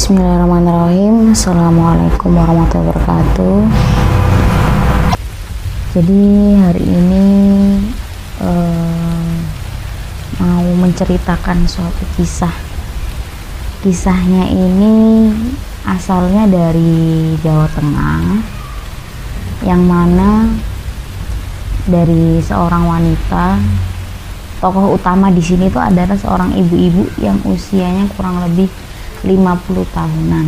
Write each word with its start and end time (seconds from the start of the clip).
Bismillahirrahmanirrahim. 0.00 1.36
Assalamualaikum 1.36 2.32
warahmatullahi 2.32 2.88
wabarakatuh. 2.88 3.56
Jadi 5.92 6.24
hari 6.56 6.84
ini 6.88 7.26
eh, 8.40 9.36
Mau 10.40 10.64
menceritakan 10.80 11.68
suatu 11.68 12.00
kisah. 12.16 12.48
Kisahnya 13.84 14.48
ini 14.48 15.28
asalnya 15.84 16.48
dari 16.48 17.36
Jawa 17.44 17.68
Tengah 17.68 18.40
Yang 19.68 19.82
mana 19.84 20.48
dari 21.84 22.40
seorang 22.40 22.88
wanita 22.88 23.60
tokoh 24.64 24.96
utama 24.96 25.28
di 25.28 25.44
sini 25.44 25.68
tuh 25.68 25.84
adalah 25.84 26.16
seorang 26.16 26.56
ibu-ibu 26.56 27.04
yang 27.20 27.36
usianya 27.44 28.08
kurang 28.16 28.40
lebih 28.48 28.72
50 29.24 29.96
tahunan. 29.96 30.46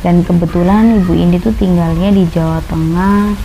Dan 0.00 0.24
kebetulan 0.24 1.04
ibu 1.04 1.12
ini 1.12 1.36
tuh 1.36 1.52
tinggalnya 1.56 2.10
di 2.12 2.24
Jawa 2.30 2.60
Tengah. 2.66 3.36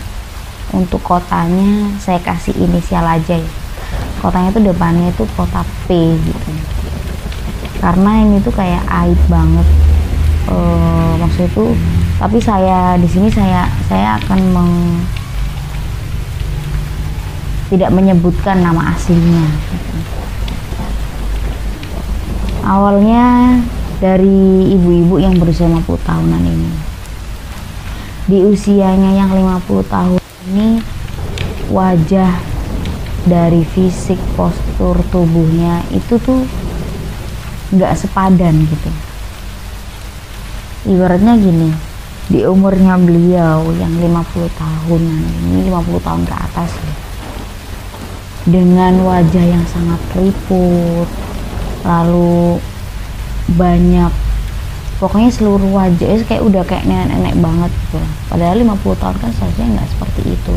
Untuk 0.74 1.00
kotanya 1.06 1.94
saya 2.02 2.20
kasih 2.20 2.56
inisial 2.58 3.06
aja 3.06 3.38
ya. 3.38 3.52
Kotanya 4.20 4.50
tuh 4.52 4.64
depannya 4.66 5.14
itu 5.14 5.24
kota 5.38 5.62
P 5.86 6.18
gitu. 6.18 6.52
Karena 7.80 8.26
ini 8.26 8.42
tuh 8.42 8.52
kayak 8.52 8.82
aib 9.06 9.20
banget. 9.30 9.68
E, 10.46 10.58
maksud 11.22 11.50
itu 11.50 11.66
tapi 12.16 12.40
saya 12.40 12.96
di 12.96 13.08
sini 13.12 13.28
saya 13.28 13.68
saya 13.92 14.16
akan 14.24 14.40
meng 14.56 14.72
tidak 17.68 17.92
menyebutkan 17.92 18.64
nama 18.64 18.96
aslinya 18.96 19.46
gitu. 19.74 19.98
awalnya 22.64 23.60
dari 24.00 24.76
ibu-ibu 24.76 25.16
yang 25.22 25.40
berusia 25.40 25.72
50 25.72 25.86
tahunan 26.04 26.44
ini. 26.44 26.72
Di 28.26 28.42
usianya 28.42 29.16
yang 29.16 29.30
50 29.32 29.86
tahun 29.88 30.22
ini 30.52 30.82
wajah 31.70 32.32
dari 33.26 33.66
fisik 33.66 34.22
postur 34.38 35.02
tubuhnya 35.10 35.82
itu 35.90 36.18
tuh 36.22 36.46
nggak 37.74 37.98
sepadan 37.98 38.66
gitu. 38.70 38.92
Ibaratnya 40.86 41.34
gini 41.38 41.74
di 42.26 42.42
umurnya 42.46 42.98
beliau 42.98 43.70
yang 43.78 43.94
50 44.02 44.50
tahunan 44.58 45.22
ini 45.46 45.70
50 45.70 46.06
tahun 46.06 46.24
ke 46.26 46.36
atas 46.36 46.74
ya, 46.74 46.94
dengan 48.50 48.94
wajah 49.06 49.46
yang 49.46 49.66
sangat 49.70 50.02
keriput 50.14 51.06
lalu 51.86 52.58
banyak. 53.54 54.10
Pokoknya 54.96 55.30
seluruh 55.30 55.70
wajah 55.76 56.24
kayak 56.24 56.42
udah 56.42 56.64
kayak 56.64 56.88
nenek-nenek 56.88 57.36
banget 57.38 57.72
gitu. 57.72 58.00
Padahal 58.32 58.56
50 58.58 59.02
tahun 59.02 59.18
kan 59.20 59.32
seharusnya 59.36 59.68
nggak 59.76 59.90
seperti 59.92 60.22
itu. 60.34 60.56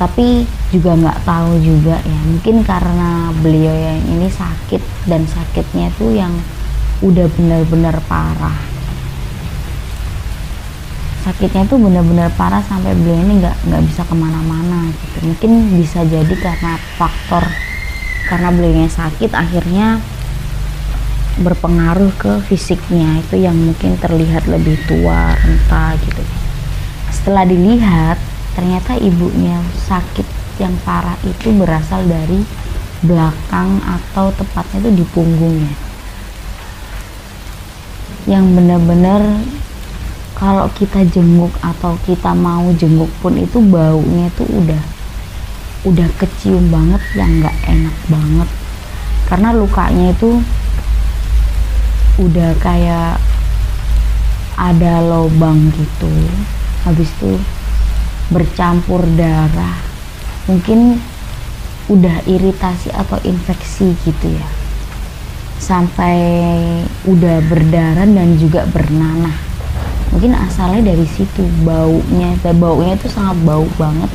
Tapi 0.00 0.26
juga 0.74 0.90
nggak 0.98 1.18
tahu 1.22 1.52
juga 1.62 1.96
ya. 2.02 2.20
Mungkin 2.26 2.66
karena 2.66 3.30
beliau 3.40 3.72
yang 3.72 4.00
ini 4.10 4.26
sakit 4.26 4.82
dan 5.06 5.22
sakitnya 5.30 5.94
tuh 5.96 6.10
yang 6.12 6.34
udah 7.00 7.30
benar-benar 7.38 7.96
parah. 8.10 8.58
Sakitnya 11.22 11.68
tuh 11.70 11.78
benar-benar 11.78 12.32
parah 12.34 12.64
sampai 12.64 12.96
beliau 12.96 13.22
ini 13.22 13.38
nggak 13.38 13.70
nggak 13.70 13.82
bisa 13.86 14.02
ke 14.02 14.14
mana-mana 14.18 14.90
gitu. 14.90 15.30
Mungkin 15.30 15.78
bisa 15.78 16.02
jadi 16.02 16.34
karena 16.42 16.74
faktor 16.98 17.44
karena 18.26 18.50
beliau 18.50 18.90
sakit 18.90 19.30
akhirnya 19.30 20.02
berpengaruh 21.40 22.12
ke 22.20 22.32
fisiknya 22.44 23.24
itu 23.24 23.40
yang 23.40 23.56
mungkin 23.56 23.96
terlihat 23.96 24.44
lebih 24.44 24.76
tua 24.84 25.32
renta 25.40 25.96
gitu. 26.04 26.22
Setelah 27.08 27.48
dilihat 27.48 28.20
ternyata 28.52 29.00
ibunya 29.00 29.56
sakit 29.88 30.28
yang 30.60 30.76
parah 30.84 31.16
itu 31.24 31.48
berasal 31.56 32.04
dari 32.04 32.44
belakang 33.00 33.80
atau 33.80 34.28
tepatnya 34.36 34.84
itu 34.84 34.90
di 35.00 35.04
punggungnya. 35.08 35.72
Yang 38.28 38.44
benar-benar 38.60 39.22
kalau 40.36 40.68
kita 40.76 41.08
jenguk 41.08 41.52
atau 41.64 41.96
kita 42.04 42.36
mau 42.36 42.68
jenguk 42.76 43.08
pun 43.24 43.40
itu 43.40 43.64
baunya 43.64 44.28
itu 44.28 44.44
udah 44.44 44.82
udah 45.88 46.08
kecium 46.20 46.68
banget 46.68 47.00
yang 47.16 47.40
nggak 47.40 47.56
enak 47.64 47.96
banget. 48.12 48.48
Karena 49.24 49.48
lukanya 49.56 50.12
itu 50.12 50.44
udah 52.18 52.50
kayak 52.58 53.20
ada 54.58 55.00
lobang 55.04 55.70
gitu. 55.76 56.10
Habis 56.82 57.08
itu 57.20 57.38
bercampur 58.32 59.04
darah. 59.14 59.78
Mungkin 60.48 60.98
udah 61.90 62.22
iritasi 62.26 62.90
atau 62.94 63.18
infeksi 63.22 63.94
gitu 64.06 64.26
ya. 64.34 64.48
Sampai 65.60 66.16
udah 67.06 67.44
berdarah 67.46 68.08
dan 68.08 68.36
juga 68.40 68.66
bernanah. 68.66 69.34
Mungkin 70.10 70.34
asalnya 70.34 70.90
dari 70.90 71.06
situ 71.06 71.46
baunya. 71.62 72.34
Baunya 72.42 72.98
itu 72.98 73.06
sangat 73.06 73.38
bau 73.46 73.66
banget. 73.78 74.10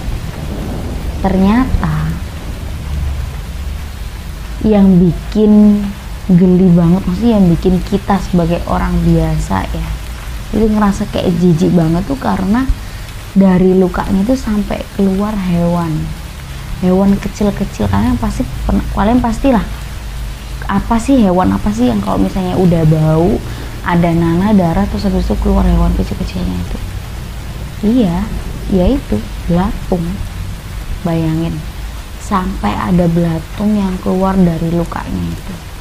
Ternyata 1.23 1.95
yang 4.65 4.97
bikin 4.97 5.85
geli 6.29 6.73
banget. 6.73 7.05
Maksudnya 7.05 7.37
yang 7.37 7.47
bikin 7.53 7.75
kita 7.85 8.17
sebagai 8.17 8.61
orang 8.65 8.97
biasa 9.05 9.69
ya. 9.69 9.87
Itu 10.49 10.65
ngerasa 10.65 11.05
kayak 11.13 11.37
jijik 11.37 11.71
banget 11.73 12.01
tuh 12.09 12.17
karena 12.17 12.65
dari 13.37 13.77
lukanya 13.77 14.25
itu 14.25 14.33
sampai 14.33 14.81
keluar 14.97 15.35
hewan. 15.37 15.93
Hewan 16.81 17.13
kecil-kecil. 17.21 17.85
Kalian 17.91 18.17
pasti 18.17 18.41
kalian 18.97 19.21
pastilah 19.21 19.63
apa 20.65 20.97
sih 20.97 21.21
hewan 21.21 21.53
apa 21.53 21.69
sih 21.69 21.93
yang 21.93 22.01
kalau 22.01 22.17
misalnya 22.17 22.57
udah 22.57 22.89
bau 22.89 23.37
ada 23.85 24.09
nanah 24.09 24.49
darah 24.49 24.81
terus 24.89 25.05
habis 25.05 25.29
itu 25.29 25.37
keluar 25.45 25.61
hewan 25.61 25.93
kecil-kecilnya 25.93 26.57
itu. 26.57 26.77
Iya 27.85 28.17
ya 28.73 28.85
itu 28.97 29.21
belatung. 29.45 30.01
Bayangin 31.05 31.53
sampai 32.17 32.73
ada 32.73 33.05
belatung 33.05 33.77
yang 33.77 33.93
keluar 34.01 34.33
dari 34.33 34.73
lukanya 34.73 35.21
itu 35.29 35.74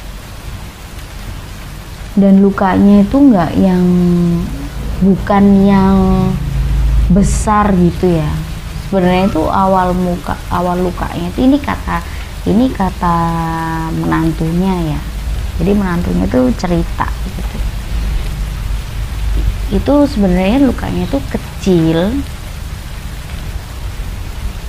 dan 2.15 2.39
lukanya 2.39 3.03
itu 3.03 3.17
nggak 3.19 3.51
yang 3.59 3.83
bukan 5.03 5.43
yang 5.67 5.97
besar 7.11 7.75
gitu 7.75 8.15
ya. 8.15 8.31
Sebenarnya 8.87 9.27
itu 9.27 9.43
awal 9.43 9.91
muka 9.91 10.39
awal 10.47 10.79
lukanya 10.79 11.27
itu 11.27 11.43
ini 11.43 11.59
kata 11.59 11.99
ini 12.47 12.71
kata 12.71 13.17
menantunya 13.99 14.95
ya. 14.95 14.99
Jadi 15.59 15.71
menantunya 15.75 16.23
itu 16.23 16.41
cerita 16.55 17.07
gitu. 17.35 17.57
Itu 19.75 19.93
sebenarnya 20.07 20.63
lukanya 20.63 21.03
itu 21.03 21.19
kecil. 21.27 21.99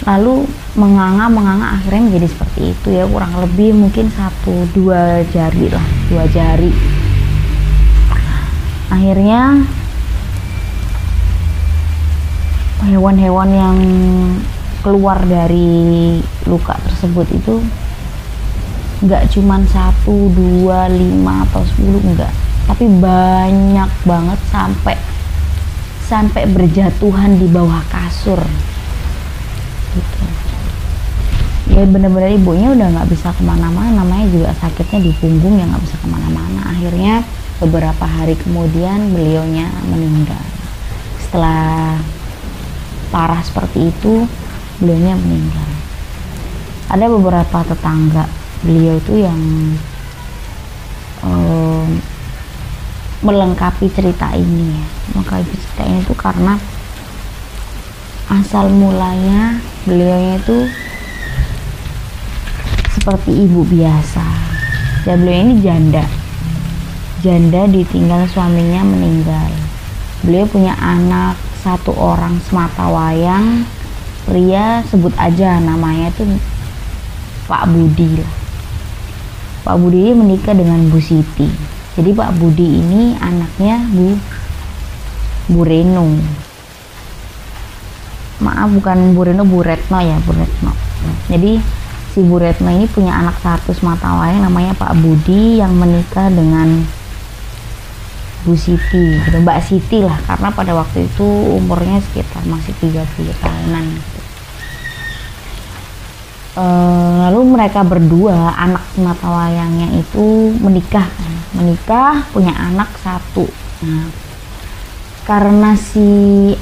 Lalu 0.06 0.46
menganga 0.78 1.26
menganga 1.26 1.78
akhirnya 1.78 2.10
menjadi 2.10 2.26
seperti 2.30 2.60
itu 2.74 2.88
ya. 2.90 3.06
Kurang 3.06 3.38
lebih 3.38 3.70
mungkin 3.74 4.10
satu 4.10 4.66
dua 4.74 5.22
jari 5.30 5.70
lah. 5.70 5.86
Dua 6.10 6.24
jari 6.30 6.95
akhirnya 8.92 9.66
hewan-hewan 12.86 13.50
yang 13.50 13.78
keluar 14.84 15.18
dari 15.26 16.20
luka 16.46 16.78
tersebut 16.86 17.26
itu 17.34 17.58
nggak 19.02 19.28
cuman 19.34 19.66
satu 19.68 20.30
dua 20.32 20.88
lima 20.88 21.44
atau 21.50 21.66
sepuluh 21.66 22.00
enggak 22.00 22.32
tapi 22.66 22.90
banyak 22.98 23.90
banget 24.02 24.40
sampai 24.50 24.96
sampai 26.06 26.46
berjatuhan 26.46 27.34
di 27.34 27.50
bawah 27.50 27.82
kasur. 27.90 28.38
Gitu. 29.94 30.22
Ya 31.66 31.82
bener-bener 31.82 32.38
ibunya 32.38 32.70
udah 32.70 32.86
nggak 32.94 33.10
bisa 33.10 33.34
ke 33.34 33.42
mana-mana 33.42 34.02
namanya 34.02 34.26
juga 34.30 34.50
sakitnya 34.62 35.10
di 35.10 35.12
punggung 35.18 35.58
yang 35.58 35.66
nggak 35.74 35.82
bisa 35.82 35.98
ke 35.98 36.06
mana-mana. 36.06 36.62
Akhirnya 36.74 37.26
beberapa 37.56 38.04
hari 38.04 38.36
kemudian 38.36 39.16
beliaunya 39.16 39.72
meninggal. 39.88 40.44
Setelah 41.24 41.96
parah 43.08 43.40
seperti 43.40 43.88
itu 43.88 44.28
beliaunya 44.76 45.16
meninggal. 45.16 45.70
Ada 46.92 47.06
beberapa 47.08 47.58
tetangga 47.64 48.28
beliau 48.60 49.00
itu 49.00 49.24
yang 49.24 49.40
um, 51.24 51.88
melengkapi 53.24 53.88
cerita 53.88 54.36
ini 54.36 54.76
ya. 54.76 54.84
Melengkapi 55.16 55.54
cerita 55.56 55.82
ini 55.88 55.98
itu 56.04 56.14
karena 56.14 56.54
asal 58.26 58.68
mulanya 58.68 59.56
beliaunya 59.88 60.36
itu 60.36 60.68
seperti 63.00 63.32
ibu 63.48 63.64
biasa. 63.64 64.26
Dan 65.08 65.22
beliau 65.22 65.40
ini 65.46 65.54
janda 65.62 66.04
janda 67.24 67.64
ditinggal 67.70 68.28
suaminya 68.28 68.84
meninggal. 68.84 69.52
Beliau 70.20 70.44
punya 70.48 70.74
anak 70.76 71.38
satu 71.64 71.92
orang 71.96 72.40
semata 72.44 72.88
wayang. 72.88 73.64
Pria 74.26 74.82
sebut 74.90 75.14
aja 75.14 75.62
namanya 75.62 76.10
itu 76.10 76.26
Pak 77.46 77.70
Budi 77.70 78.18
lah. 78.18 78.32
Pak 79.62 79.78
Budi 79.78 80.10
ini 80.10 80.14
menikah 80.18 80.54
dengan 80.54 80.82
Bu 80.90 80.98
Siti. 80.98 81.46
Jadi 81.94 82.10
Pak 82.10 82.34
Budi 82.38 82.82
ini 82.82 83.14
anaknya 83.22 83.86
Bu 83.86 84.18
Bu 85.46 85.62
Reno. 85.62 86.10
Maaf 88.42 88.68
bukan 88.74 89.14
Bu 89.14 89.26
Reno 89.30 89.46
Bu 89.46 89.62
Retno 89.62 89.98
ya 90.02 90.18
Bu 90.26 90.34
Retno. 90.34 90.74
Jadi 91.30 91.62
si 92.10 92.18
Bu 92.26 92.42
Retno 92.42 92.66
ini 92.70 92.90
punya 92.90 93.14
anak 93.14 93.38
satu 93.42 93.70
semata 93.70 94.10
wayang 94.18 94.42
namanya 94.42 94.74
Pak 94.74 94.98
Budi 94.98 95.62
yang 95.62 95.74
menikah 95.78 96.34
dengan 96.34 96.82
Bu 98.44 98.58
Siti 98.58 99.16
gitu. 99.16 99.36
Mbak 99.40 99.58
Siti 99.64 100.04
lah 100.04 100.18
karena 100.26 100.52
pada 100.52 100.72
waktu 100.76 101.08
itu 101.08 101.26
umurnya 101.56 102.02
sekitar 102.10 102.42
masih 102.44 102.74
30 102.82 103.06
tahunan 103.40 103.84
gitu. 103.96 104.20
E, 106.56 106.66
lalu 107.26 107.40
mereka 107.56 107.80
berdua 107.86 108.52
anak 108.56 108.84
semata 108.92 109.28
wayangnya 109.28 109.92
itu 109.96 110.52
menikah 110.60 111.04
menikah 111.56 112.24
punya 112.32 112.52
anak 112.56 112.88
satu 113.00 113.44
nah 113.84 114.08
karena 115.26 115.74
si 115.74 116.08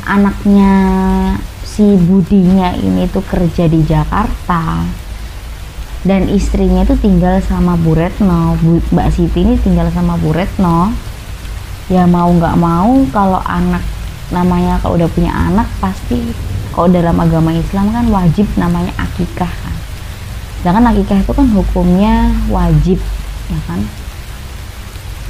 anaknya 0.09 0.73
si 1.63 1.95
Budinya 2.01 2.73
ini 2.75 3.05
tuh 3.13 3.23
kerja 3.23 3.69
di 3.69 3.85
Jakarta 3.85 4.83
dan 6.05 6.29
istrinya 6.33 6.85
itu 6.85 6.97
tinggal 7.01 7.41
sama 7.45 7.77
Bu 7.77 7.93
Retno 7.93 8.57
Bu, 8.61 8.81
Mbak 8.89 9.09
Siti 9.13 9.45
ini 9.45 9.61
tinggal 9.61 9.93
sama 9.93 10.17
Bu 10.17 10.33
Retno 10.33 10.93
ya 11.93 12.09
mau 12.09 12.33
nggak 12.33 12.57
mau 12.57 13.05
kalau 13.13 13.41
anak 13.45 13.85
namanya 14.33 14.81
kalau 14.81 14.97
udah 14.97 15.11
punya 15.13 15.33
anak 15.33 15.69
pasti 15.85 16.33
kalau 16.73 16.91
dalam 16.91 17.15
agama 17.21 17.55
Islam 17.55 17.93
kan 17.95 18.07
wajib 18.11 18.51
namanya 18.59 18.91
akikah 18.99 19.47
kan. 19.47 19.75
Sedangkan 20.59 20.91
akikah 20.91 21.23
itu 21.23 21.33
kan 21.37 21.47
hukumnya 21.55 22.35
wajib 22.51 22.99
ya 23.53 23.61
kan? 23.71 23.81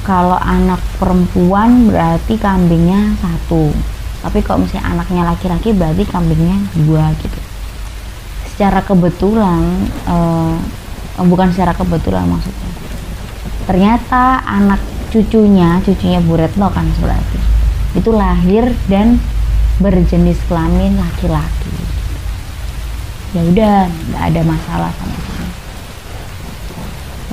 Kalau 0.05 0.37
anak 0.41 0.81
perempuan 0.97 1.91
berarti 1.91 2.39
kambingnya 2.41 3.13
satu. 3.21 3.69
Tapi 4.25 4.41
kalau 4.41 4.65
misalnya 4.65 4.97
anaknya 4.97 5.21
laki-laki 5.21 5.69
berarti 5.69 6.01
kambingnya 6.09 6.57
dua 6.81 7.13
gitu. 7.21 7.39
Secara 8.55 8.81
kebetulan 8.81 9.85
eh, 10.07 10.55
bukan 11.21 11.53
secara 11.53 11.77
kebetulan 11.77 12.25
maksudnya. 12.25 12.71
Ternyata 13.69 14.41
anak 14.49 14.94
cucunya 15.15 15.79
cucunya 15.79 16.19
Bu 16.19 16.35
Retno 16.35 16.67
kan 16.67 16.83
berarti. 16.99 17.39
Itu 17.95 18.11
lahir 18.11 18.75
dan 18.91 19.23
berjenis 19.79 20.35
kelamin 20.51 20.99
laki-laki. 20.99 21.71
Ya 23.31 23.41
udah 23.47 23.87
nggak 23.87 24.23
ada 24.35 24.41
masalah 24.43 24.91
sama 24.99 25.15
sekali 25.15 25.35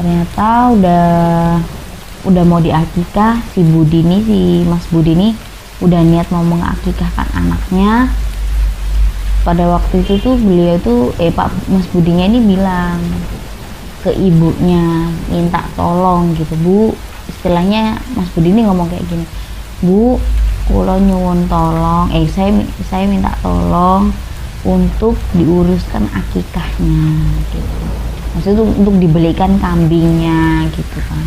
ternyata 0.02 0.73
udah 0.75 1.06
udah 2.26 2.44
mau 2.46 2.58
diakikah 2.62 3.38
si 3.52 3.62
Budi 3.62 4.02
ini 4.02 4.19
si 4.25 4.40
Mas 4.67 4.87
Budi 4.90 5.14
ini. 5.14 5.31
Udah 5.82 5.99
niat 5.99 6.31
mau 6.31 6.46
mengakikahkan 6.46 7.26
anaknya. 7.34 8.06
Pada 9.43 9.67
waktu 9.67 10.06
itu 10.06 10.23
tuh 10.23 10.38
beliau 10.38 10.79
tuh 10.79 11.11
eh 11.19 11.34
Pak 11.34 11.50
Mas 11.67 11.87
Budinya 11.90 12.31
ini 12.31 12.38
bilang 12.38 13.02
ke 14.06 14.14
ibunya 14.14 15.11
minta 15.26 15.67
tolong 15.75 16.31
gitu 16.38 16.55
Bu 16.62 16.94
istilahnya 17.43 17.99
Mas 18.15 18.31
Budi 18.39 18.55
ini 18.55 18.62
ngomong 18.62 18.87
kayak 18.87 19.03
gini 19.11 19.27
Bu 19.83 20.15
kalau 20.71 20.97
nyuwun 21.03 21.50
tolong. 21.50 22.06
Eh 22.15 22.31
saya 22.31 22.55
saya 22.87 23.11
minta 23.11 23.35
tolong 23.43 24.15
untuk 24.62 25.19
diuruskan 25.35 26.06
akikahnya 26.06 27.03
gitu. 27.50 27.83
Maksudnya 28.39 28.62
untuk 28.62 28.94
dibelikan 29.03 29.59
kambingnya 29.59 30.71
gitu 30.71 30.99
kan. 31.03 31.27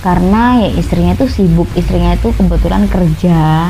Karena 0.00 0.64
ya 0.64 0.68
istrinya 0.80 1.12
tuh 1.12 1.28
sibuk 1.28 1.68
istrinya 1.76 2.16
itu 2.16 2.32
kebetulan 2.32 2.88
kerja 2.88 3.68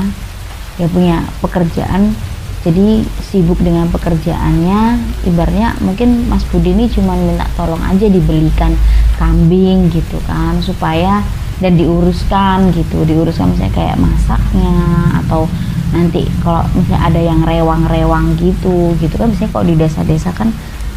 ya 0.79 0.87
punya 0.87 1.27
pekerjaan. 1.43 2.15
Jadi 2.61 3.03
sibuk 3.25 3.59
dengan 3.65 3.91
pekerjaannya 3.91 5.01
ibarnya 5.27 5.75
mungkin 5.83 6.29
Mas 6.31 6.47
Budi 6.55 6.71
ini 6.77 6.87
cuma 6.93 7.17
minta 7.19 7.49
tolong 7.57 7.81
aja 7.83 8.05
dibelikan 8.07 8.77
kambing 9.21 9.93
gitu 9.93 10.17
kan 10.25 10.57
supaya 10.65 11.21
dan 11.61 11.77
diuruskan 11.77 12.73
gitu. 12.73 13.05
Diuruskan 13.05 13.53
misalnya 13.53 13.75
kayak 13.77 13.97
masaknya 14.01 14.77
atau 15.21 15.45
nanti 15.93 16.25
kalau 16.41 16.65
misalnya 16.73 17.03
ada 17.05 17.21
yang 17.21 17.41
rewang-rewang 17.45 18.41
gitu 18.41 18.97
gitu 18.97 19.15
kan 19.21 19.29
misalnya 19.29 19.53
kalau 19.53 19.65
di 19.69 19.75
desa-desa 19.77 20.31
kan 20.33 20.49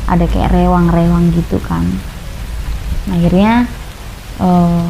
ada 0.08 0.24
kayak 0.24 0.56
rewang-rewang 0.56 1.36
gitu 1.36 1.60
kan. 1.68 1.84
Akhirnya 3.12 3.68
uh, 4.40 4.88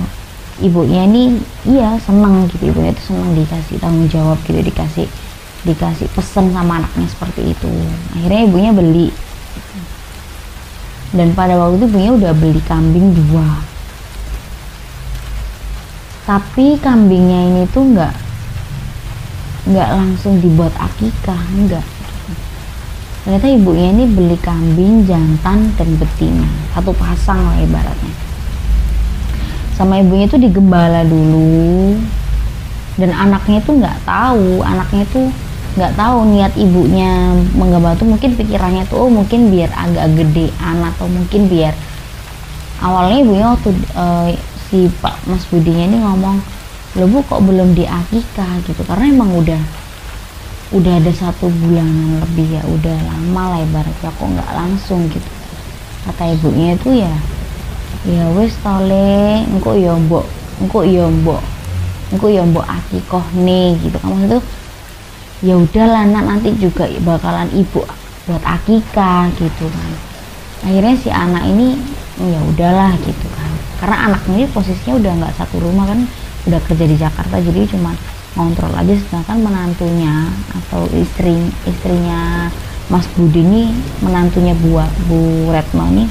ibunya 0.62 1.10
ini 1.10 1.42
iya 1.66 1.98
seneng 2.06 2.46
gitu. 2.54 2.70
Ibunya 2.70 2.94
itu 2.94 3.10
seneng 3.10 3.34
dikasih 3.34 3.82
tanggung 3.82 4.06
jawab 4.14 4.38
gitu 4.46 4.62
dikasih 4.62 5.10
dikasih 5.64 6.06
pesen 6.14 6.54
sama 6.54 6.84
anaknya 6.84 7.08
seperti 7.10 7.56
itu. 7.58 7.72
Akhirnya 8.14 8.42
ibunya 8.46 8.72
beli 8.76 9.10
dan 11.13 11.31
pada 11.38 11.54
waktu 11.56 11.77
itu 11.77 11.86
ibunya 11.94 12.12
udah 12.18 12.33
beli 12.33 12.62
kambing 12.65 13.13
dua. 13.13 13.48
Tapi 16.25 16.81
kambingnya 16.81 17.39
ini 17.54 17.63
tuh 17.69 17.86
nggak 17.94 18.13
nggak 19.63 19.89
langsung 19.95 20.44
dibuat 20.44 20.75
akikah 20.75 21.39
enggak 21.56 21.88
ternyata 23.24 23.48
ibunya 23.48 23.88
ini 23.95 24.04
beli 24.12 24.36
kambing 24.44 25.07
jantan 25.07 25.71
dan 25.80 25.89
betina. 25.95 26.48
Satu 26.75 26.92
pasang 26.92 27.39
lah 27.39 27.56
ibaratnya. 27.63 28.13
Sama 29.80 30.04
ibunya 30.04 30.27
itu 30.27 30.36
digembala 30.36 31.07
dulu. 31.07 31.95
Dan 33.00 33.10
anaknya 33.15 33.63
itu 33.63 33.71
nggak 33.80 33.98
tahu 34.06 34.62
anaknya 34.62 35.07
itu 35.07 35.31
nggak 35.74 35.98
tahu 35.98 36.18
niat 36.30 36.54
ibunya 36.54 37.34
menggembala 37.58 37.98
tuh 37.98 38.06
mungkin 38.06 38.38
pikirannya 38.38 38.86
tuh 38.86 39.08
oh 39.08 39.10
mungkin 39.10 39.50
biar 39.50 39.74
agak 39.74 40.14
gedean 40.14 40.78
atau 40.86 41.10
mungkin 41.10 41.50
biar 41.50 41.74
awalnya 42.84 43.18
ibunya 43.24 43.46
waktu 43.50 43.70
uh, 43.98 44.30
si 44.70 44.90
Pak 45.02 45.30
Mas 45.30 45.46
Budinya 45.50 45.86
ini 45.86 45.98
ngomong 46.02 46.38
lo 46.94 47.06
bu 47.10 47.25
kok 47.25 47.42
belum 47.42 47.74
diakikah 47.74 48.62
gitu. 48.70 48.82
Karena 48.86 49.06
emang 49.10 49.34
udah 49.34 49.62
udah 50.74 50.94
ada 50.98 51.13
satu 51.13 51.50
bulanan 51.50 52.22
lebih 52.22 52.58
ya 52.58 52.63
udah 52.65 52.98
lama 53.06 53.44
lah 53.53 53.60
ibaratnya 53.62 54.10
kok 54.13 54.27
nggak 54.30 54.51
langsung 54.53 55.10
gitu. 55.10 55.30
Kata 56.10 56.34
ibunya 56.34 56.77
itu 56.77 56.89
ya 57.01 57.13
ya 58.03 58.25
wis 58.36 58.53
tole 58.62 59.46
engko 59.46 59.77
ya 59.77 59.94
mbok 59.96 60.25
engko 60.62 60.84
ya 60.84 61.06
mbok 61.08 61.42
engko 62.13 62.27
ya 62.30 62.42
akikoh 62.46 63.25
nih 63.42 63.77
gitu. 63.82 63.98
Kamu 63.98 64.25
itu 64.25 64.39
ya 65.44 65.60
udahlah 65.60 66.08
nak 66.08 66.24
nanti 66.24 66.56
juga 66.56 66.88
bakalan 67.04 67.52
ibu 67.52 67.84
buat 68.24 68.44
akikah 68.48 69.28
gitu 69.36 69.68
kan. 69.68 69.92
Akhirnya 70.64 70.96
si 70.96 71.12
anak 71.12 71.44
ini 71.44 71.76
ya 72.24 72.40
udahlah 72.48 72.96
gitu 73.04 73.28
kan. 73.36 73.52
Karena 73.84 74.08
anaknya 74.08 74.36
ini 74.40 74.48
posisinya 74.56 74.96
udah 75.04 75.12
nggak 75.20 75.36
satu 75.36 75.60
rumah 75.60 75.92
kan 75.92 76.08
udah 76.48 76.60
kerja 76.64 76.86
di 76.88 76.96
Jakarta 76.96 77.36
jadi 77.44 77.68
cuma 77.68 77.92
ngontrol 78.40 78.72
aja. 78.72 78.96
Sedangkan 78.96 79.44
menantunya 79.44 80.32
atau 80.56 80.88
istri 80.96 81.36
istrinya 81.68 82.48
Mas 82.88 83.04
Budi 83.20 83.44
ini 83.44 83.76
menantunya 84.00 84.56
buat 84.56 84.88
Bu 85.12 85.52
Retno 85.52 85.92
ini 85.92 86.08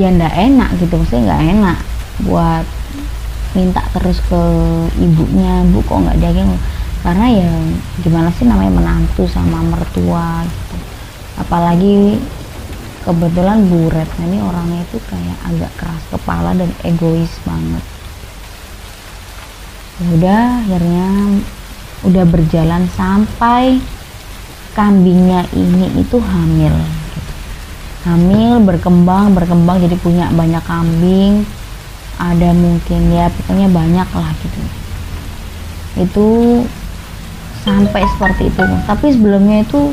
ya 0.00 0.08
ndak 0.08 0.32
enak 0.32 0.80
gitu. 0.80 0.96
Maksudnya 0.96 1.22
nggak 1.28 1.42
enak 1.52 1.78
buat 2.24 2.64
minta 3.52 3.84
terus 3.92 4.20
ke 4.24 4.42
ibunya 5.00 5.64
bu 5.68 5.80
kok 5.84 6.00
nggak 6.00 6.16
daging 6.20 6.56
karena 7.06 7.26
ya 7.30 7.52
gimana 8.02 8.34
sih 8.34 8.50
namanya 8.50 8.82
menantu 8.82 9.30
sama 9.30 9.62
mertua 9.62 10.42
gitu. 10.42 10.76
Apalagi 11.38 12.18
kebetulan 13.06 13.70
Bu 13.70 13.86
Retna 13.86 14.26
ini 14.26 14.42
orangnya 14.42 14.82
itu 14.82 14.98
kayak 15.06 15.38
agak 15.46 15.72
keras 15.78 16.02
kepala 16.10 16.50
dan 16.58 16.66
egois 16.82 17.30
banget. 17.46 17.84
Ya 20.02 20.06
udah 20.18 20.42
akhirnya 20.66 21.08
udah 22.10 22.24
berjalan 22.26 22.90
sampai 22.98 23.78
kambingnya 24.74 25.46
ini 25.54 26.02
itu 26.02 26.18
hamil. 26.18 26.74
Hamil 28.02 28.66
berkembang 28.66 29.30
berkembang 29.30 29.78
jadi 29.78 29.94
punya 30.02 30.26
banyak 30.34 30.66
kambing. 30.66 31.46
Ada 32.18 32.50
mungkin 32.50 33.14
ya 33.14 33.30
pokoknya 33.30 33.70
banyak 33.70 34.08
lah 34.10 34.30
gitu. 34.42 34.60
Itu 36.02 36.26
sampai 37.66 38.06
seperti 38.14 38.46
itu. 38.46 38.62
Tapi 38.86 39.06
sebelumnya 39.10 39.66
itu 39.66 39.90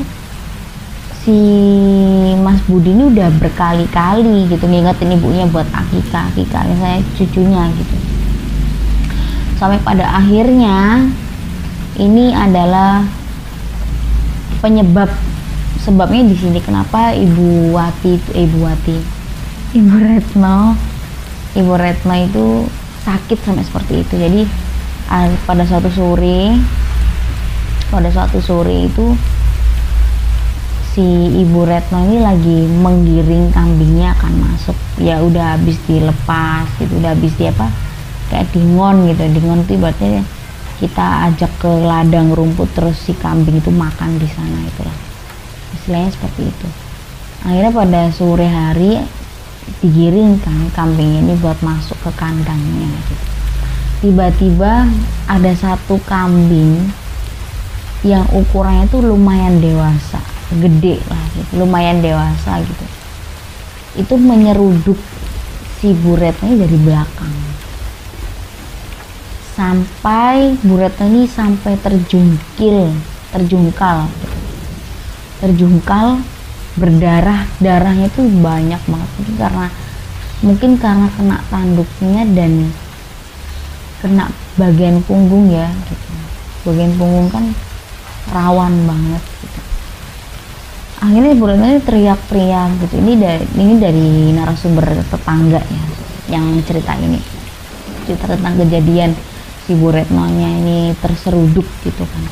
si 1.26 1.38
Mas 2.38 2.62
Budi 2.70 2.94
ini 2.94 3.10
udah 3.10 3.34
berkali-kali 3.42 4.46
gitu 4.46 4.62
ngingetin 4.70 5.16
ibunya 5.18 5.48
buat 5.50 5.66
akikah 5.74 6.30
akikah 6.30 6.62
misalnya 6.70 7.02
cucunya 7.18 7.62
gitu. 7.74 7.96
Sampai 9.58 9.82
pada 9.82 10.06
akhirnya 10.14 11.10
ini 11.98 12.30
adalah 12.30 13.02
penyebab 14.62 15.10
sebabnya 15.82 16.22
di 16.30 16.36
sini 16.38 16.62
kenapa 16.62 17.12
Ibu 17.12 17.74
Wati 17.74 18.16
itu 18.16 18.30
eh, 18.32 18.46
Ibu 18.48 18.58
Wati 18.64 18.96
Ibu 19.74 19.94
Retno 20.00 20.78
Ibu 21.54 21.72
Retno 21.76 22.14
itu 22.20 22.46
sakit 23.04 23.38
sampai 23.44 23.64
seperti 23.66 24.00
itu. 24.00 24.14
Jadi 24.16 24.42
pada 25.44 25.64
suatu 25.68 25.92
sore 25.92 26.56
pada 27.94 28.10
suatu 28.10 28.42
sore 28.42 28.90
itu 28.90 29.14
si 30.94 31.06
Ibu 31.46 31.62
Retno 31.62 32.02
ini 32.10 32.18
lagi 32.18 32.58
menggiring 32.66 33.54
kambingnya 33.54 34.18
akan 34.18 34.34
masuk. 34.42 34.74
Ya 34.98 35.22
udah 35.22 35.54
habis 35.54 35.78
dilepas 35.86 36.66
gitu 36.82 36.90
udah 36.98 37.14
habis 37.14 37.30
di 37.38 37.46
apa 37.46 37.70
kayak 38.34 38.50
dingon 38.50 39.06
gitu. 39.10 39.22
Dingon 39.30 39.62
itu 39.62 39.78
ibaratnya 39.78 40.26
kita 40.82 41.30
ajak 41.30 41.54
ke 41.62 41.70
ladang 41.70 42.34
rumput 42.34 42.66
terus 42.74 42.98
si 42.98 43.14
kambing 43.14 43.62
itu 43.62 43.70
makan 43.70 44.18
di 44.18 44.26
sana 44.26 44.58
itulah 44.58 44.98
istilahnya 45.78 46.10
seperti 46.10 46.50
itu. 46.50 46.68
Akhirnya 47.46 47.70
pada 47.70 48.02
sore 48.10 48.50
hari 48.50 48.98
digiring 49.86 50.42
kan 50.42 50.66
kambing 50.74 51.22
ini 51.22 51.38
buat 51.38 51.62
masuk 51.62 51.94
ke 52.02 52.10
kandangnya 52.18 52.90
gitu. 53.06 53.24
Tiba-tiba 54.02 54.90
ada 55.30 55.52
satu 55.54 55.96
kambing 56.04 56.90
yang 58.04 58.28
ukurannya 58.36 58.84
tuh 58.92 59.00
lumayan 59.00 59.64
dewasa 59.64 60.20
gede 60.52 61.00
lah 61.08 61.24
gitu 61.34 61.64
lumayan 61.64 61.98
dewasa 62.04 62.60
gitu. 62.62 62.86
Itu 63.98 64.14
menyeruduk 64.18 64.98
si 65.80 65.94
buretnya 65.94 66.52
dari 66.66 66.78
belakang. 66.78 67.34
Sampai 69.54 70.58
buretnya 70.66 71.06
ini 71.06 71.22
sampai 71.30 71.78
terjungkil 71.78 72.90
terjungkal. 73.30 74.10
Terjungkal 75.38 76.20
berdarah 76.74 77.46
darahnya 77.62 78.10
itu 78.10 78.26
banyak 78.42 78.82
banget. 78.84 79.10
Mungkin 79.14 79.34
karena 79.38 79.66
mungkin 80.42 80.70
karena 80.76 81.06
kena 81.14 81.36
tanduknya 81.48 82.22
dan 82.34 82.52
kena 84.02 84.26
bagian 84.58 85.00
punggung 85.06 85.48
ya 85.54 85.70
gitu. 85.86 86.12
Bagian 86.66 86.92
punggung 86.98 87.30
kan 87.30 87.54
rawan 88.32 88.74
banget 88.88 89.22
gitu. 89.42 89.60
Akhirnya 91.04 91.34
bulannya 91.36 91.82
teriak-teriak 91.84 92.68
gitu. 92.80 92.94
Ini 93.02 93.12
dari 93.20 93.44
ini 93.60 93.74
dari 93.76 94.08
narasumber 94.32 95.04
tetangga 95.10 95.60
ya 95.60 95.84
yang 96.38 96.44
cerita 96.64 96.96
ini. 96.96 97.20
Cerita 98.08 98.32
tentang 98.32 98.56
kejadian 98.64 99.12
si 99.64 99.76
Bu 99.76 99.92
Retno-nya 99.92 100.48
ini 100.64 100.96
terseruduk 101.00 101.66
gitu 101.84 102.04
kan. 102.04 102.24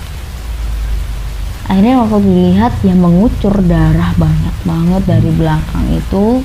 Akhirnya 1.73 2.05
waktu 2.05 2.21
dilihat 2.25 2.73
ya 2.85 2.93
mengucur 2.97 3.55
darah 3.65 4.13
banyak 4.17 4.57
banget 4.65 5.03
dari 5.09 5.31
belakang 5.33 5.87
itu. 5.93 6.41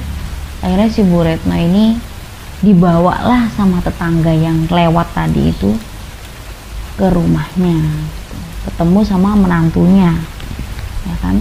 Akhirnya 0.63 0.89
si 0.92 1.01
Bu 1.08 1.24
Retno 1.24 1.56
ini 1.56 1.96
dibawalah 2.60 3.54
sama 3.54 3.80
tetangga 3.86 4.34
yang 4.34 4.66
lewat 4.68 5.13
tadi 5.13 5.54
itu 5.54 5.77
ke 6.98 7.08
rumahnya 7.13 7.77
ketemu 8.67 9.00
sama 9.07 9.39
menantunya 9.39 10.12
ya 11.07 11.15
kan? 11.24 11.39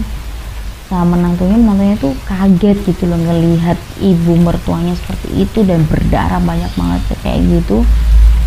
Sama 0.87 1.19
menantunya 1.19 1.59
menantunya 1.59 1.99
tuh 1.99 2.15
kaget 2.23 2.79
gitu 2.87 3.11
loh 3.11 3.19
ngelihat 3.19 3.75
ibu 3.99 4.39
mertuanya 4.39 4.95
seperti 4.95 5.43
itu 5.43 5.59
dan 5.67 5.83
berdarah 5.91 6.39
banyak 6.39 6.71
banget 6.79 7.01
kayak 7.19 7.43
gitu. 7.43 7.83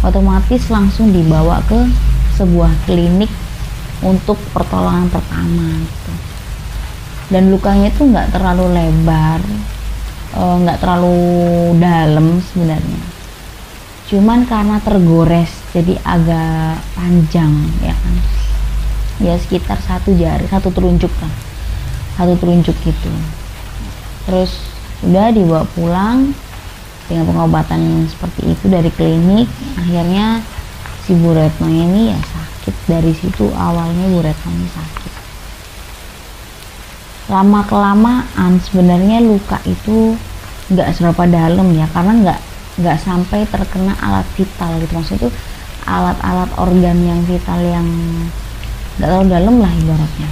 Otomatis 0.00 0.64
langsung 0.72 1.12
dibawa 1.12 1.60
ke 1.68 1.76
sebuah 2.40 2.72
klinik 2.88 3.28
untuk 4.00 4.40
pertolongan 4.56 5.12
pertama 5.12 5.68
gitu. 5.84 6.12
Dan 7.28 7.52
lukanya 7.52 7.92
itu 7.92 8.08
nggak 8.08 8.32
terlalu 8.32 8.72
lebar 8.72 9.40
eh, 10.34 10.56
nggak 10.64 10.78
e, 10.78 10.80
terlalu 10.80 11.18
dalam 11.76 12.40
sebenarnya. 12.40 13.02
Cuman 14.08 14.49
karena 14.49 14.80
tergores 14.80 15.52
jadi 15.76 16.00
agak 16.02 16.82
panjang 16.96 17.52
ya 17.84 17.94
kan 17.94 18.39
ya 19.21 19.37
sekitar 19.37 19.77
satu 19.85 20.17
jari 20.17 20.49
satu 20.49 20.73
telunjuk 20.73 21.12
kan 21.21 21.31
satu 22.21 22.37
telunjuk 22.37 22.77
gitu. 22.85 23.09
Terus 24.29 24.53
udah 25.00 25.33
dibawa 25.33 25.65
pulang 25.73 26.37
dengan 27.09 27.25
pengobatan 27.33 28.05
seperti 28.12 28.53
itu 28.53 28.65
dari 28.69 28.93
klinik. 28.93 29.49
Akhirnya 29.81 30.45
si 31.09 31.17
Bu 31.17 31.33
Retno 31.33 31.67
ini 31.73 32.12
ya 32.12 32.21
sakit 32.21 32.75
dari 32.85 33.12
situ. 33.17 33.49
Awalnya 33.49 34.05
Bu 34.12 34.21
Retno 34.21 34.53
ini 34.53 34.69
sakit. 34.69 35.12
Lama 37.33 37.65
kelamaan 37.65 38.61
sebenarnya 38.61 39.25
luka 39.25 39.57
itu 39.65 40.19
nggak 40.71 40.93
seberapa 40.93 41.25
dalam 41.25 41.73
ya 41.73 41.89
karena 41.91 42.12
nggak 42.21 42.41
nggak 42.85 42.99
sampai 43.00 43.49
terkena 43.49 43.97
alat 44.05 44.29
vital 44.37 44.77
gitu. 44.77 44.93
Maksudnya 44.93 45.21
itu 45.25 45.31
alat-alat 45.89 46.50
organ 46.61 46.99
yang 47.00 47.25
vital 47.25 47.59
yang 47.65 47.89
nggak 49.00 49.09
terlalu 49.09 49.28
dalam 49.33 49.54
lah 49.64 49.73
ibaratnya. 49.73 50.28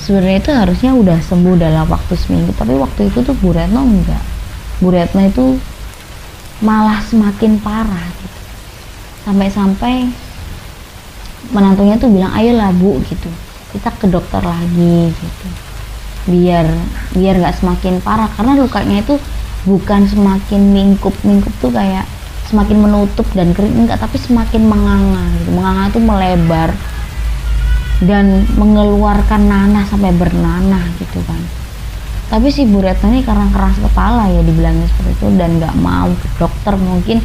Sebenarnya 0.00 0.38
itu 0.40 0.50
harusnya 0.56 0.90
udah 0.96 1.18
sembuh 1.20 1.54
dalam 1.60 1.84
waktu 1.84 2.16
seminggu 2.16 2.56
tapi 2.56 2.74
waktu 2.80 3.12
itu 3.12 3.20
tuh 3.20 3.36
Bu 3.36 3.52
Retno 3.52 3.84
enggak. 3.84 4.24
Bu 4.80 4.88
Retno 4.88 5.20
itu 5.20 5.60
malah 6.64 7.04
semakin 7.04 7.60
parah 7.60 8.08
gitu. 8.08 8.40
Sampai-sampai 9.28 10.08
menantunya 11.52 12.00
tuh 12.00 12.08
bilang 12.08 12.32
ayolah 12.32 12.72
Bu 12.72 13.04
gitu. 13.04 13.28
Kita 13.76 13.92
ke 14.00 14.08
dokter 14.08 14.40
lagi 14.40 15.12
gitu. 15.12 15.46
Biar 16.32 16.66
biar 17.12 17.34
nggak 17.36 17.60
semakin 17.60 18.00
parah 18.00 18.32
karena 18.32 18.56
lukanya 18.56 19.04
itu 19.04 19.20
bukan 19.68 20.08
semakin 20.08 20.72
mingkup 20.72 21.12
mingkup 21.22 21.52
tuh 21.60 21.68
kayak 21.68 22.08
semakin 22.48 22.80
menutup 22.80 23.28
dan 23.36 23.54
kering 23.54 23.86
enggak 23.86 24.00
tapi 24.00 24.16
semakin 24.18 24.66
menganga 24.66 25.20
gitu. 25.36 25.50
Menganga 25.52 25.94
itu 25.94 26.00
melebar 26.02 26.74
dan 28.02 28.42
mengeluarkan 28.58 29.46
nanah 29.46 29.86
sampai 29.86 30.10
bernanah 30.14 30.82
gitu 30.98 31.22
kan. 31.22 31.38
Tapi 32.32 32.48
si 32.48 32.64
Bu 32.64 32.80
Retno 32.80 33.12
ini 33.12 33.22
karena 33.22 33.46
keras 33.52 33.76
kepala 33.76 34.24
ya 34.32 34.40
dibilangnya 34.40 34.88
seperti 34.88 35.12
itu 35.20 35.28
dan 35.36 35.60
nggak 35.60 35.76
mau 35.78 36.08
ke 36.08 36.28
dokter 36.40 36.74
mungkin 36.80 37.20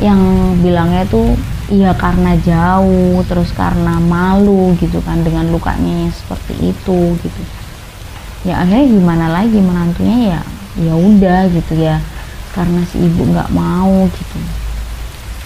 yang 0.00 0.18
bilangnya 0.64 1.04
itu 1.04 1.36
iya 1.68 1.92
karena 1.94 2.34
jauh 2.40 3.20
terus 3.28 3.52
karena 3.52 4.00
malu 4.00 4.72
gitu 4.80 5.04
kan 5.04 5.20
dengan 5.20 5.52
lukanya 5.52 6.08
seperti 6.10 6.72
itu 6.72 6.98
gitu. 7.20 7.42
Ya 8.42 8.64
akhirnya 8.64 8.88
gimana 8.88 9.26
lagi 9.30 9.60
menantunya 9.60 10.18
ya 10.34 10.40
ya 10.80 10.94
udah 10.96 11.52
gitu 11.52 11.74
ya 11.78 12.00
karena 12.56 12.82
si 12.88 13.04
ibu 13.04 13.28
nggak 13.28 13.52
mau 13.52 14.08
gitu. 14.08 14.38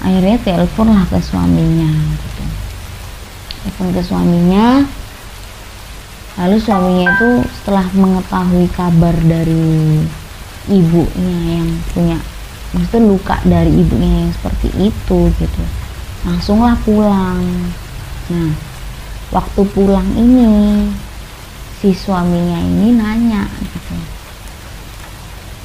Akhirnya 0.00 0.38
telepon 0.46 0.94
lah 0.94 1.04
ke 1.10 1.18
suaminya. 1.20 1.90
gitu 1.90 2.35
telepon 3.66 3.90
ke 3.90 4.02
suaminya. 4.06 4.86
Lalu 6.38 6.56
suaminya 6.62 7.10
itu 7.10 7.30
setelah 7.58 7.86
mengetahui 7.90 8.70
kabar 8.78 9.18
dari 9.26 9.98
ibunya 10.70 11.58
yang 11.58 11.70
punya 11.90 12.18
maksudnya 12.70 13.02
luka 13.02 13.36
dari 13.42 13.74
ibunya 13.74 14.26
yang 14.26 14.32
seperti 14.34 14.68
itu 14.78 15.18
gitu 15.34 15.62
langsunglah 16.22 16.78
pulang. 16.86 17.42
Nah 18.30 18.54
waktu 19.34 19.62
pulang 19.74 20.06
ini 20.14 20.86
si 21.82 21.90
suaminya 21.90 22.62
ini 22.62 22.94
nanya 22.94 23.50
gitu 23.58 23.94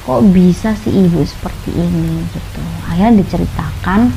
kok 0.02 0.22
bisa 0.34 0.74
si 0.82 0.90
ibu 0.90 1.22
seperti 1.22 1.70
ini? 1.78 2.26
gitu. 2.26 2.62
Akhirnya 2.90 3.22
diceritakan 3.22 4.10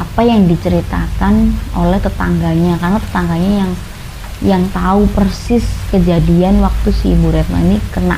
apa 0.00 0.24
yang 0.24 0.48
diceritakan 0.48 1.52
oleh 1.76 2.00
tetangganya? 2.00 2.80
Karena 2.80 2.98
tetangganya 2.98 3.52
yang 3.66 3.72
yang 4.40 4.64
tahu 4.72 5.04
persis 5.12 5.68
kejadian 5.92 6.64
waktu 6.64 6.88
si 6.96 7.12
ibu 7.12 7.28
Retno 7.28 7.60
ini 7.60 7.76
kena 7.92 8.16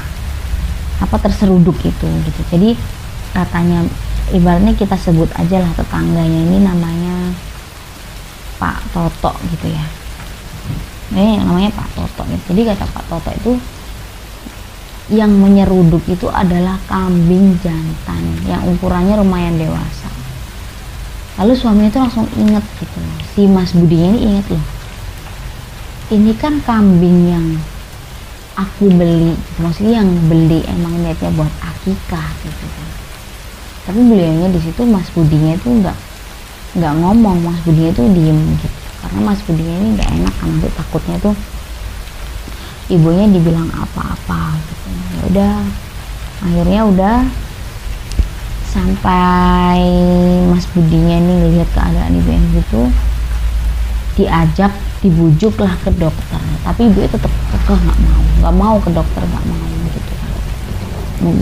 apa 1.03 1.17
terseruduk 1.19 1.75
itu 1.83 2.07
gitu. 2.07 2.41
Jadi 2.55 2.79
katanya 3.35 3.83
ibaratnya 4.31 4.79
kita 4.79 4.95
sebut 4.95 5.27
aja 5.35 5.59
lah 5.59 5.73
tetangganya 5.75 6.41
ini 6.47 6.63
namanya 6.63 7.35
Pak 8.63 8.79
Toto 8.95 9.35
gitu 9.51 9.67
ya. 9.67 9.87
Ini 11.11 11.43
namanya 11.43 11.75
Pak 11.75 11.89
Toto 11.99 12.23
ya. 12.31 12.39
jadi 12.47 12.71
kata 12.71 12.87
Pak 12.87 13.05
Toto 13.11 13.31
itu 13.35 13.53
yang 15.11 15.35
menyeruduk 15.35 16.07
itu 16.07 16.31
adalah 16.31 16.79
kambing 16.87 17.59
jantan 17.59 18.23
yang 18.47 18.63
ukurannya 18.71 19.19
lumayan 19.19 19.59
dewasa 19.59 20.22
lalu 21.43 21.59
suaminya 21.59 21.91
itu 21.91 21.99
langsung 21.99 22.27
inget 22.39 22.63
gitu. 22.79 22.99
Si 23.35 23.51
Mas 23.51 23.75
Budinya 23.75 24.15
ini 24.15 24.21
inget 24.31 24.47
loh. 24.55 24.65
Ini 26.15 26.33
kan 26.39 26.63
kambing 26.63 27.19
yang 27.35 27.47
aku 28.55 28.87
beli 28.95 29.35
gitu. 29.35 29.59
maksudnya 29.59 30.07
yang 30.07 30.11
beli 30.31 30.63
emang 30.71 30.95
niatnya 31.03 31.35
buat 31.35 31.51
akikah 31.59 32.31
gitu 32.47 32.65
kan. 32.71 32.89
Tapi 33.91 34.01
beliaunya 34.07 34.55
di 34.55 34.61
situ 34.63 34.87
Mas 34.87 35.11
Budinya 35.11 35.59
itu 35.59 35.67
enggak 35.67 35.99
nggak 36.79 36.95
ngomong. 37.03 37.43
Mas 37.43 37.59
Budi 37.67 37.91
itu 37.91 38.03
diem 38.15 38.39
gitu. 38.63 38.79
Karena 39.03 39.19
Mas 39.27 39.43
Budi 39.43 39.67
ini 39.67 39.99
nggak 39.99 40.09
enak 40.15 40.35
kan 40.39 40.47
nanti 40.47 40.69
takutnya 40.79 41.17
tuh 41.19 41.35
ibunya 42.87 43.27
dibilang 43.27 43.67
apa-apa 43.75 44.63
gitu. 44.63 44.89
Ya 44.95 45.21
udah 45.27 45.55
akhirnya 46.47 46.81
udah 46.87 47.17
sampai 48.73 49.85
Mas 50.49 50.65
Budinya 50.73 51.21
ini 51.21 51.53
lihat 51.53 51.69
keadaan 51.77 52.17
ibu 52.17 52.31
yang 52.33 52.47
gitu 52.57 52.83
diajak 54.17 54.73
dibujuk 55.05 55.61
lah 55.61 55.77
ke 55.85 55.93
dokter. 55.93 56.41
Tapi 56.65 56.89
ibu 56.89 57.05
itu 57.05 57.13
tetap 57.13 57.33
kekeh 57.53 57.77
nggak 57.77 57.99
mau. 58.01 58.23
Nggak 58.41 58.55
mau 58.57 58.77
ke 58.81 58.91
dokter 58.97 59.23
nggak 59.29 59.45
mau 59.45 59.69
gitu. 59.93 60.13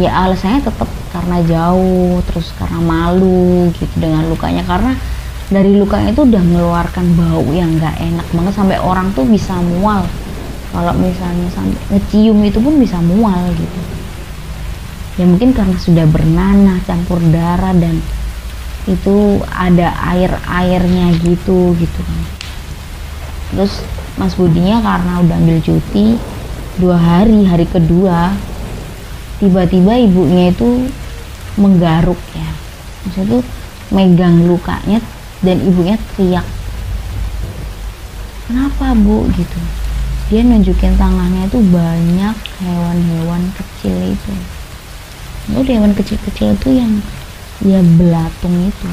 Ya 0.02 0.10
alasannya 0.26 0.60
tetap 0.66 0.90
karena 1.14 1.38
jauh 1.46 2.18
terus 2.26 2.50
karena 2.58 2.78
malu 2.82 3.70
gitu 3.78 3.94
dengan 3.98 4.26
lukanya. 4.26 4.66
Karena 4.66 4.98
dari 5.50 5.78
lukanya 5.78 6.10
itu 6.10 6.26
udah 6.26 6.42
mengeluarkan 6.42 7.06
bau 7.14 7.46
yang 7.54 7.78
nggak 7.78 7.94
enak 7.98 8.26
banget 8.34 8.54
sampai 8.58 8.78
orang 8.82 9.14
tuh 9.14 9.22
bisa 9.26 9.54
mual. 9.78 10.02
Kalau 10.70 10.94
misalnya 10.98 11.50
sampai 11.50 11.78
ngecium 11.94 12.38
itu 12.46 12.58
pun 12.62 12.78
bisa 12.78 12.98
mual 13.02 13.50
gitu 13.54 13.99
ya 15.20 15.28
mungkin 15.28 15.52
karena 15.52 15.76
sudah 15.76 16.08
bernanah 16.08 16.80
campur 16.88 17.20
darah 17.28 17.76
dan 17.76 18.00
itu 18.88 19.44
ada 19.52 19.92
air 20.16 20.32
airnya 20.48 21.12
gitu 21.20 21.76
gitu. 21.76 22.02
Terus 23.52 23.84
Mas 24.16 24.32
Budinya 24.32 24.80
karena 24.80 25.20
udah 25.20 25.36
ambil 25.36 25.60
cuti 25.60 26.16
dua 26.80 26.96
hari 26.96 27.44
hari 27.44 27.68
kedua 27.68 28.32
tiba-tiba 29.36 30.00
ibunya 30.00 30.56
itu 30.56 30.88
menggaruk 31.60 32.20
ya. 32.32 32.50
Maksudnya 33.04 33.28
tuh 33.36 33.42
megang 33.92 34.48
lukanya 34.48 35.04
dan 35.44 35.60
ibunya 35.60 36.00
teriak 36.16 36.48
kenapa 38.48 38.96
bu? 38.96 39.28
Gitu. 39.36 39.60
Dia 40.32 40.40
nunjukin 40.48 40.96
tangannya 40.96 41.44
itu 41.44 41.60
banyak 41.68 42.36
hewan-hewan 42.64 43.52
kecil 43.52 44.16
itu 44.16 44.59
itu 45.54 45.62
hewan 45.74 45.92
kecil-kecil 45.94 46.54
itu 46.54 46.68
yang 46.78 46.92
ya 47.60 47.80
belatung 47.98 48.56
itu. 48.64 48.90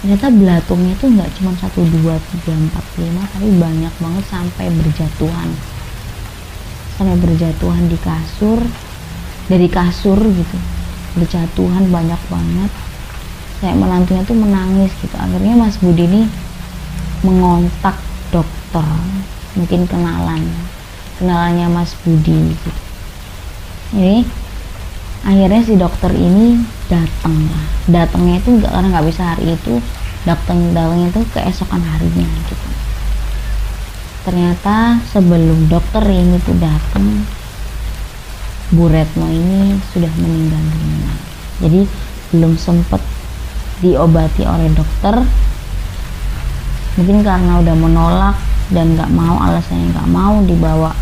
Ternyata 0.00 0.32
belatungnya 0.32 0.96
itu 0.96 1.06
nggak 1.12 1.30
cuma 1.36 1.52
satu 1.60 1.84
dua 1.84 2.16
tiga 2.32 2.56
empat 2.56 2.84
lima 2.96 3.20
tapi 3.36 3.48
banyak 3.60 3.94
banget 4.00 4.24
sampai 4.32 4.66
berjatuhan. 4.72 5.48
Sampai 6.96 7.16
berjatuhan 7.20 7.84
di 7.84 7.98
kasur 8.00 8.60
dari 9.52 9.68
kasur 9.68 10.16
gitu. 10.16 10.58
Berjatuhan 11.20 11.92
banyak 11.92 12.20
banget. 12.32 12.72
Saya 13.60 13.76
menantunya 13.76 14.24
tuh 14.24 14.38
menangis 14.40 14.88
gitu. 15.04 15.12
Akhirnya 15.20 15.52
Mas 15.52 15.76
Budi 15.76 16.08
ini 16.08 16.22
mengontak 17.20 18.00
dokter 18.32 18.88
mungkin 19.52 19.84
kenalan. 19.84 20.48
Kenalannya 21.20 21.68
Mas 21.68 21.92
Budi 22.00 22.56
gitu. 22.56 22.70
Jadi 23.92 24.24
akhirnya 25.24 25.62
si 25.64 25.74
dokter 25.76 26.12
ini 26.16 26.56
datang. 26.88 27.36
Datangnya 27.90 28.40
itu 28.40 28.60
nggak 28.60 28.72
karena 28.72 28.88
nggak 28.92 29.06
bisa 29.08 29.22
hari 29.34 29.54
itu 29.54 29.74
datang 30.24 30.76
datangnya 30.76 31.08
itu 31.12 31.22
keesokan 31.32 31.82
harinya 31.84 32.28
gitu. 32.48 32.68
Ternyata 34.20 35.00
sebelum 35.08 35.68
dokter 35.72 36.04
ini 36.04 36.36
tuh 36.44 36.56
datang 36.60 37.24
Bu 38.70 38.86
Retno 38.86 39.26
ini 39.26 39.80
sudah 39.90 40.12
meninggal 40.20 40.60
dunia. 40.60 41.12
Jadi 41.60 41.80
belum 42.30 42.54
sempet 42.54 43.02
diobati 43.80 44.44
oleh 44.44 44.68
dokter. 44.76 45.24
Mungkin 47.00 47.24
karena 47.24 47.64
udah 47.64 47.76
menolak 47.76 48.36
dan 48.70 48.94
nggak 48.94 49.10
mau 49.10 49.40
alasannya 49.42 49.90
nggak 49.90 50.08
mau 50.10 50.38
dibawa 50.46 50.94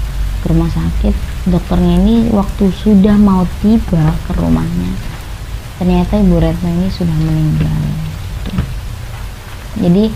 ke 0.43 0.47
rumah 0.51 0.71
sakit. 0.71 1.15
Dokternya 1.49 1.99
ini 2.03 2.17
waktu 2.31 2.71
sudah 2.71 3.17
mau 3.19 3.47
tiba 3.63 4.15
ke 4.27 4.33
rumahnya. 4.39 4.93
Ternyata 5.79 6.19
ibu 6.19 6.37
Retno 6.43 6.69
ini 6.75 6.89
sudah 6.91 7.15
meninggal. 7.15 7.83
Jadi 9.79 10.11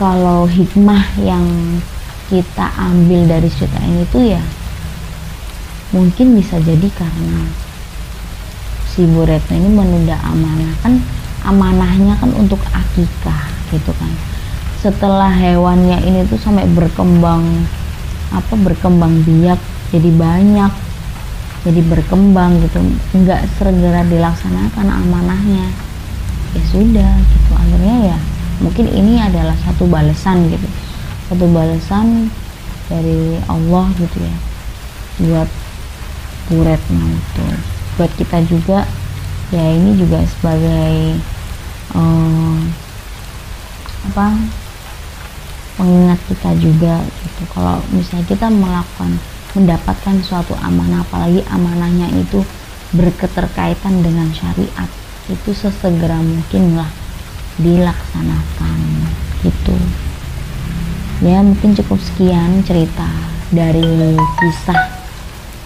kalau 0.00 0.50
hikmah 0.50 1.04
yang 1.22 1.46
kita 2.26 2.74
ambil 2.74 3.26
dari 3.26 3.50
cerita 3.50 3.78
ini 3.82 4.02
tuh 4.10 4.22
ya 4.22 4.42
mungkin 5.90 6.38
bisa 6.38 6.58
jadi 6.62 6.88
karena 6.94 7.42
si 8.90 9.06
Bu 9.06 9.22
Retno 9.22 9.54
ini 9.54 9.70
menunda 9.70 10.18
amanah. 10.26 10.74
Kan 10.82 10.98
amanahnya 11.46 12.18
kan 12.18 12.34
untuk 12.34 12.58
akikah 12.74 13.46
gitu 13.70 13.94
kan. 13.94 14.12
Setelah 14.82 15.30
hewannya 15.30 16.02
ini 16.02 16.26
tuh 16.26 16.40
sampai 16.40 16.66
berkembang 16.66 17.44
apa 18.30 18.54
berkembang 18.54 19.26
biak 19.26 19.58
jadi 19.90 20.10
banyak 20.14 20.72
jadi 21.60 21.80
berkembang 21.84 22.56
gitu. 22.64 22.80
Nggak 23.12 23.44
segera 23.60 24.00
dilaksanakan 24.08 24.86
amanahnya. 24.88 25.68
Ya 26.56 26.62
sudah 26.72 27.12
gitu. 27.20 27.50
Akhirnya 27.52 27.96
ya 28.14 28.18
mungkin 28.64 28.86
ini 28.88 29.20
adalah 29.20 29.56
satu 29.66 29.84
balasan 29.84 30.48
gitu. 30.48 30.68
Satu 31.28 31.46
balasan 31.52 32.32
dari 32.90 33.38
Allah 33.46 33.86
gitu 34.00 34.18
ya 34.18 34.36
buat 35.20 35.50
Buretno 36.50 37.06
itu. 37.14 37.44
Buat 38.00 38.12
kita 38.16 38.38
juga 38.48 38.88
ya 39.52 39.64
ini 39.76 39.98
juga 39.98 40.24
sebagai 40.26 41.18
um, 41.94 42.70
apa 44.10 44.32
mengingat 45.80 46.20
kita 46.28 46.52
juga 46.60 47.00
gitu. 47.00 47.42
Kalau 47.56 47.80
misalnya 47.96 48.28
kita 48.28 48.46
melakukan 48.52 49.16
mendapatkan 49.56 50.16
suatu 50.22 50.52
amanah 50.60 51.02
apalagi 51.02 51.42
amanahnya 51.48 52.12
itu 52.14 52.44
berketerkaitan 52.94 54.04
dengan 54.04 54.28
syariat 54.30 54.90
itu 55.26 55.50
sesegera 55.56 56.20
mungkin 56.20 56.76
lah 56.76 56.90
dilaksanakan 57.58 58.78
gitu. 59.42 59.74
Ya 61.24 61.40
mungkin 61.40 61.72
cukup 61.76 61.98
sekian 62.00 62.62
cerita 62.64 63.08
dari 63.50 64.16
kisah 64.40 65.00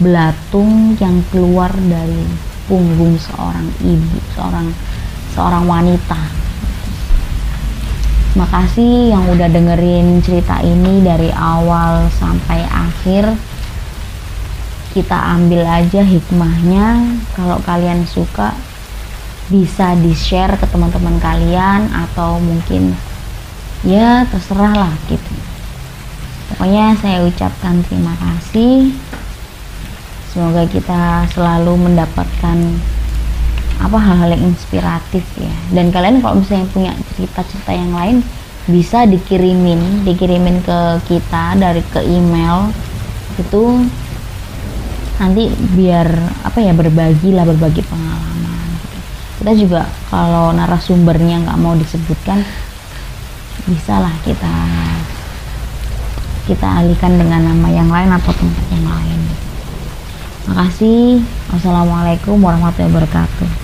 belatung 0.03 0.99
yang 0.99 1.23
keluar 1.31 1.71
dari 1.71 2.27
punggung 2.67 3.15
seorang 3.21 3.69
ibu 3.85 4.19
seorang 4.35 4.67
seorang 5.37 5.65
wanita 5.69 6.44
Makasih 8.35 9.15
yang 9.15 9.31
udah 9.31 9.47
dengerin 9.47 10.19
cerita 10.19 10.59
ini 10.59 11.07
dari 11.07 11.31
awal 11.31 12.11
sampai 12.19 12.67
akhir. 12.67 13.31
Kita 14.91 15.39
ambil 15.39 15.63
aja 15.63 16.03
hikmahnya. 16.03 17.15
Kalau 17.39 17.63
kalian 17.63 18.03
suka 18.11 18.51
bisa 19.47 19.95
di-share 20.03 20.59
ke 20.59 20.67
teman-teman 20.67 21.23
kalian 21.23 21.87
atau 21.95 22.43
mungkin 22.43 22.99
ya 23.87 24.27
terserah 24.27 24.75
lah 24.75 24.95
gitu. 25.07 25.35
Pokoknya 26.51 26.99
saya 26.99 27.23
ucapkan 27.23 27.87
terima 27.87 28.19
kasih. 28.19 28.91
Semoga 30.35 30.67
kita 30.67 31.31
selalu 31.31 31.87
mendapatkan 31.87 32.59
apa 33.85 34.01
hal-hal 34.01 34.33
yang 34.33 34.45
inspiratif 34.49 35.25
ya. 35.37 35.53
Dan 35.77 35.93
kalian 35.93 36.25
kalau 36.25 36.41
misalnya 36.41 36.65
punya 36.73 36.93
cerita-cerita 37.15 37.73
yang 37.77 37.93
lain 37.93 38.25
bisa 38.65 39.05
dikirimin 39.05 40.09
dikirimin 40.09 40.65
ke 40.65 40.79
kita 41.05 41.61
dari 41.61 41.85
ke 41.93 42.01
email. 42.01 42.73
Itu 43.37 43.85
nanti 45.21 45.53
biar 45.77 46.09
apa 46.49 46.59
ya 46.65 46.73
berbagi 46.73 47.37
lah 47.37 47.45
berbagi 47.45 47.85
pengalaman. 47.85 48.69
Kita 49.45 49.53
juga 49.53 49.85
kalau 50.09 50.57
narasumbernya 50.57 51.45
nggak 51.45 51.61
mau 51.61 51.77
disebutkan 51.77 52.41
bisa 53.69 54.01
lah 54.01 54.13
kita 54.25 54.57
kita 56.45 56.69
alihkan 56.81 57.17
dengan 57.17 57.53
nama 57.53 57.69
yang 57.69 57.89
lain 57.89 58.13
atau 58.17 58.33
tempat 58.33 58.65
yang 58.73 58.85
lain. 58.89 59.21
Makasih. 60.45 61.25
Wassalamualaikum 61.53 62.37
warahmatullahi 62.41 62.93
wabarakatuh 62.93 63.64